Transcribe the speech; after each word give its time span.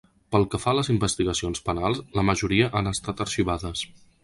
Pel 0.35 0.45
que 0.53 0.59
fa 0.61 0.71
a 0.71 0.77
les 0.77 0.89
investigacions 0.93 1.61
penals, 1.67 2.01
la 2.21 2.25
majoria 2.31 2.73
han 2.81 2.91
estat 2.95 3.25
arxivades. 3.29 3.89